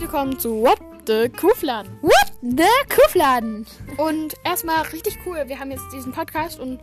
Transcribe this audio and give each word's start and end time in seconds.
willkommen 0.00 0.38
zu 0.38 0.62
What 0.62 0.78
the 1.06 1.28
Kuhfladen. 1.28 1.92
What 2.02 2.32
the 2.42 2.64
Kuhfladen? 2.88 3.66
Und 3.96 4.34
erstmal 4.44 4.82
richtig 4.86 5.18
cool, 5.24 5.44
wir 5.46 5.58
haben 5.58 5.70
jetzt 5.70 5.84
diesen 5.92 6.12
Podcast 6.12 6.58
und 6.58 6.80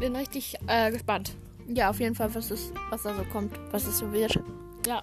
bin 0.00 0.16
richtig 0.16 0.56
äh, 0.66 0.90
gespannt. 0.90 1.36
Ja, 1.68 1.90
auf 1.90 2.00
jeden 2.00 2.14
Fall, 2.14 2.34
was, 2.34 2.50
ist, 2.50 2.72
was 2.90 3.02
da 3.02 3.14
so 3.14 3.22
kommt, 3.32 3.52
was 3.70 3.86
es 3.86 3.98
so 3.98 4.12
wird. 4.12 4.40
Ja. 4.86 5.02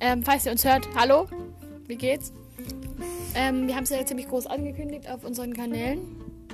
Ähm, 0.00 0.22
falls 0.22 0.44
ihr 0.44 0.52
uns 0.52 0.64
hört, 0.64 0.88
hallo, 0.94 1.28
wie 1.86 1.96
geht's? 1.96 2.32
Ähm, 3.34 3.66
wir 3.66 3.76
haben 3.76 3.84
es 3.84 3.90
ja 3.90 4.04
ziemlich 4.04 4.28
groß 4.28 4.46
angekündigt 4.46 5.08
auf 5.08 5.24
unseren 5.24 5.54
Kanälen, 5.54 6.00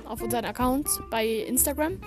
auf 0.05 0.21
unseren 0.21 0.45
Accounts 0.45 1.01
bei 1.09 1.25
Instagram. 1.25 1.99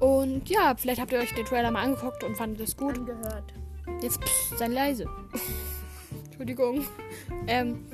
Und 0.00 0.48
ja, 0.50 0.74
vielleicht 0.76 1.00
habt 1.00 1.12
ihr 1.12 1.20
euch 1.20 1.34
den 1.34 1.46
Trailer 1.46 1.70
mal 1.70 1.84
angeguckt 1.84 2.22
und 2.24 2.36
fandet 2.36 2.60
es 2.68 2.76
gut. 2.76 2.98
Angehört. 2.98 3.54
Jetzt 4.02 4.22
pff, 4.22 4.58
sei 4.58 4.68
leise. 4.68 5.06
Entschuldigung. 6.34 6.84
Ähm, 7.46 7.84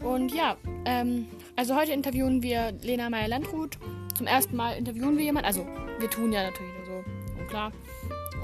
und 0.00 0.32
ja, 0.32 0.56
ähm, 0.84 1.26
also 1.56 1.74
heute 1.74 1.92
interviewen 1.92 2.40
wir 2.42 2.72
Lena 2.80 3.10
Meyer-Landrut. 3.10 3.76
Zum 4.14 4.28
ersten 4.28 4.54
Mal 4.54 4.76
interviewen 4.76 5.18
wir 5.18 5.24
jemanden. 5.24 5.46
Also, 5.46 5.66
wir 5.98 6.08
tun 6.08 6.32
ja 6.32 6.44
natürlich 6.44 6.72
nur 6.78 6.86
so. 6.86 7.40
Und 7.40 7.48
klar. 7.48 7.72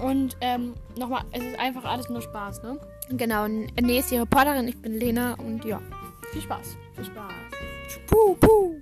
Und 0.02 0.36
ähm, 0.40 0.74
nochmal, 0.98 1.22
es 1.30 1.44
ist 1.44 1.58
einfach 1.58 1.84
alles 1.84 2.08
nur 2.08 2.20
Spaß, 2.20 2.64
ne? 2.64 2.80
Genau, 3.10 3.46
nee, 3.46 3.98
ist 3.98 4.10
die 4.10 4.16
Reporterin, 4.16 4.66
ich 4.66 4.80
bin 4.80 4.98
Lena 4.98 5.34
und 5.34 5.64
ja. 5.64 5.80
Viel 6.32 6.42
Spaß. 6.42 6.76
Viel 6.96 7.04
Spaß. 7.04 7.32
Puh, 8.08 8.34
puh. 8.34 8.74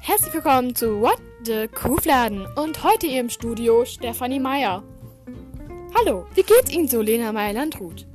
Herzlich 0.00 0.34
willkommen 0.34 0.74
zu 0.74 1.00
What 1.00 1.20
the 1.44 1.66
Kuhfladen 1.68 2.46
und 2.56 2.84
heute 2.84 3.06
hier 3.06 3.20
im 3.20 3.30
Studio 3.30 3.84
Stefanie 3.86 4.40
Meyer. 4.40 4.82
Hallo, 5.94 6.26
wie 6.34 6.42
geht's 6.42 6.70
Ihnen 6.70 6.88
so, 6.88 7.00
Lena 7.00 7.32
Meyer-Landrut? 7.32 8.06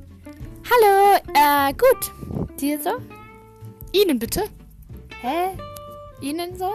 Hallo, 0.70 1.18
äh, 1.34 1.72
gut. 1.72 2.58
Dir 2.60 2.80
so? 2.80 2.90
Ihnen 3.92 4.18
bitte? 4.18 4.44
Hä? 5.20 5.56
Ihnen 6.20 6.56
so? 6.58 6.72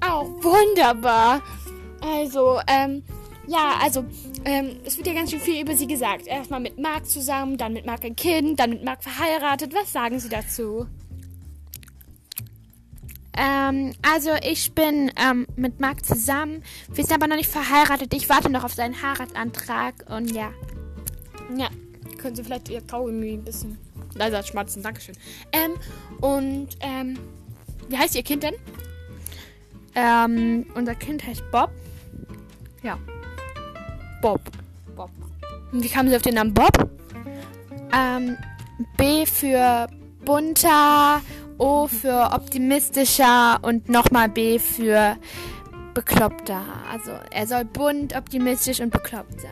Auch 0.00 0.26
wunderbar. 0.42 1.42
Also, 2.00 2.60
ähm, 2.66 3.02
ja, 3.46 3.78
also, 3.82 4.04
ähm, 4.44 4.80
es 4.84 4.96
wird 4.96 5.06
ja 5.06 5.14
ganz 5.14 5.30
schön 5.30 5.40
viel 5.40 5.62
über 5.62 5.74
Sie 5.74 5.86
gesagt. 5.86 6.26
Erstmal 6.26 6.60
mit 6.60 6.78
Marc 6.78 7.06
zusammen, 7.06 7.56
dann 7.56 7.72
mit 7.72 7.86
Marc 7.86 8.04
ein 8.04 8.14
Kind, 8.14 8.60
dann 8.60 8.70
mit 8.70 8.84
Marc 8.84 9.02
verheiratet. 9.02 9.74
Was 9.74 9.92
sagen 9.92 10.20
Sie 10.20 10.28
dazu? 10.28 10.86
Ähm, 13.36 13.94
also 14.02 14.30
ich 14.42 14.72
bin 14.72 15.12
ähm, 15.16 15.46
mit 15.56 15.80
Marc 15.80 16.04
zusammen. 16.04 16.62
Wir 16.92 17.04
sind 17.04 17.14
aber 17.14 17.26
noch 17.26 17.36
nicht 17.36 17.50
verheiratet. 17.50 18.12
Ich 18.14 18.28
warte 18.28 18.50
noch 18.50 18.64
auf 18.64 18.74
seinen 18.74 19.00
Heiratsantrag 19.00 19.94
und 20.08 20.30
ja. 20.32 20.50
Ja, 21.56 21.68
können 22.18 22.36
Sie 22.36 22.44
vielleicht 22.44 22.68
Ihr 22.68 22.80
Kaugummi 22.80 23.34
ein 23.34 23.44
bisschen 23.44 23.78
leiser 24.14 24.42
schmatzen. 24.42 24.82
Dankeschön. 24.82 25.14
Ähm, 25.52 25.72
und, 26.20 26.68
ähm, 26.80 27.18
wie 27.88 27.96
heißt 27.96 28.14
Ihr 28.14 28.22
Kind 28.22 28.42
denn? 28.42 28.54
Ähm, 29.94 30.66
unser 30.74 30.94
Kind 30.94 31.26
heißt 31.26 31.42
Bob. 31.50 31.70
Ja. 32.82 32.98
Bob. 34.22 34.40
Bob. 34.96 35.10
Und 35.72 35.82
wie 35.82 35.88
kamen 35.88 36.08
Sie 36.08 36.16
auf 36.16 36.22
den 36.22 36.34
Namen 36.34 36.54
Bob? 36.54 36.90
Ähm, 37.92 38.36
B 38.96 39.26
für 39.26 39.88
bunter, 40.24 41.20
O 41.60 41.86
für 41.86 42.30
optimistischer 42.32 43.58
und 43.60 43.90
nochmal 43.90 44.30
B 44.30 44.58
für 44.58 45.16
bekloppter. 45.92 46.62
Also 46.90 47.10
er 47.30 47.46
soll 47.46 47.66
bunt, 47.66 48.16
optimistisch 48.16 48.80
und 48.80 48.90
bekloppt 48.90 49.42
sein. 49.42 49.50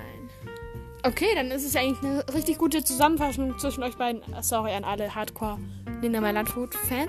Okay, 1.05 1.29
dann 1.34 1.51
ist 1.51 1.67
es 1.67 1.75
ja 1.75 1.83
eigentlich 1.83 2.03
eine 2.03 2.25
richtig 2.34 2.56
gute 2.56 2.83
Zusammenfassung 2.83 3.59
zwischen 3.59 3.83
euch 3.83 3.97
beiden. 3.97 4.23
Sorry 4.41 4.73
an 4.73 4.85
alle 4.85 5.14
Hardcore 5.14 5.58
Linda 6.01 6.23
Meyer-Landrut 6.23 6.74
Fan. 6.74 7.08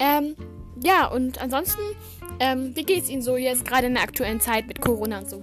Ähm, 0.00 0.34
ja, 0.82 1.06
und 1.06 1.40
ansonsten, 1.40 1.80
ähm, 2.40 2.74
wie 2.74 2.82
geht's 2.82 3.08
Ihnen 3.08 3.22
so 3.22 3.36
jetzt 3.36 3.64
gerade 3.64 3.86
in 3.86 3.94
der 3.94 4.02
aktuellen 4.02 4.40
Zeit 4.40 4.66
mit 4.66 4.80
Corona 4.80 5.18
und 5.18 5.30
so? 5.30 5.42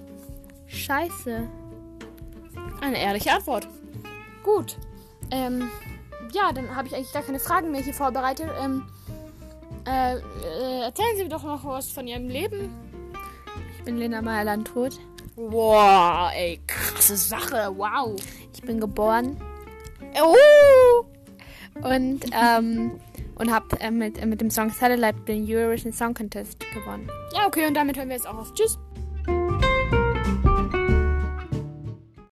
Scheiße. 0.68 1.48
Eine 2.82 3.00
ehrliche 3.00 3.32
Antwort. 3.32 3.70
Gut. 4.44 4.78
Ähm, 5.32 5.70
ja, 6.34 6.52
dann 6.54 6.76
habe 6.76 6.88
ich 6.88 6.96
eigentlich 6.96 7.14
gar 7.14 7.24
keine 7.24 7.40
Fragen 7.40 7.72
mehr 7.72 7.82
hier 7.82 7.94
vorbereitet. 7.94 8.50
Ähm, 8.60 8.84
äh, 9.86 10.16
äh, 10.16 10.82
erzählen 10.84 11.18
Sie 11.18 11.30
doch 11.30 11.44
noch 11.44 11.64
was 11.66 11.92
von 11.92 12.08
Ihrem 12.08 12.28
Leben. 12.28 12.70
Ich 13.78 13.84
bin 13.84 13.98
Lena 13.98 14.22
Meyer-Landrut. 14.22 15.00
Wow, 15.36 16.32
ey, 16.34 16.60
krasse 16.66 17.16
Sache. 17.16 17.72
Wow. 17.76 18.16
Ich 18.54 18.62
bin 18.62 18.80
geboren 18.80 19.38
Oh! 20.20 21.06
und, 21.76 22.26
ähm, 22.32 23.00
und 23.36 23.54
habe 23.54 23.80
äh, 23.80 23.92
mit, 23.92 24.24
mit 24.26 24.42
dem 24.42 24.50
Song 24.50 24.70
Satellite 24.72 25.20
den 25.28 25.46
Eurovision 25.48 25.94
Song 25.94 26.14
Contest 26.14 26.60
gewonnen. 26.74 27.10
Ja, 27.34 27.46
okay, 27.46 27.68
und 27.68 27.76
damit 27.76 27.98
hören 27.98 28.10
wir 28.10 28.16
jetzt 28.16 28.28
auch 28.28 28.38
auf. 28.38 28.54
Tschüss. 28.54 28.80